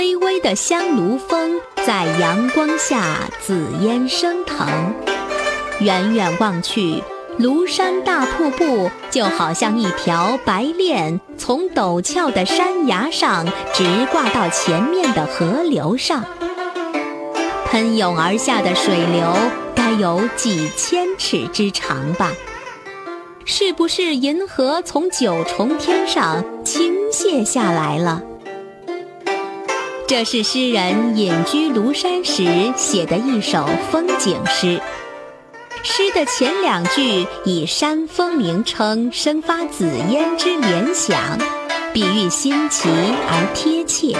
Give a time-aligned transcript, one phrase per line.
[0.00, 4.66] 微微的香炉风，在阳光下紫烟升腾。
[5.80, 7.02] 远远望去，
[7.38, 16.24] 庐山大瀑布就好像一条白链，从陡峭的山崖上直挂到前面的河流上。
[17.66, 19.36] 喷涌而下的水流，
[19.74, 22.32] 该有几千尺之长吧？
[23.44, 28.22] 是不是银河从九重天上倾泻下来了？
[30.10, 34.80] 这是诗人隐居庐山时写的一首风景诗。
[35.84, 41.38] 诗的前两句以山峰名称生发紫烟之联想，
[41.92, 44.16] 比喻新奇而贴切；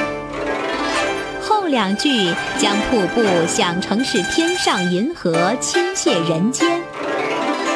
[1.42, 6.80] 后两句将瀑布想成是天上银河倾泻人间，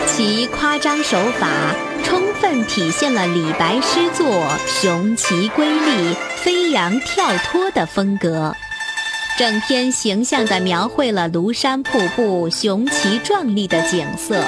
[0.06, 1.48] 其夸张手法。
[2.04, 8.54] 充分体现了李白诗作雄奇瑰丽、飞扬跳脱的风格，
[9.38, 14.44] 整篇形象地描绘了庐山瀑布雄奇壮丽的景色，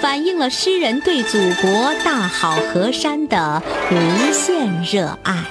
[0.00, 5.44] 反映了诗人对祖国大好河山的无限热爱。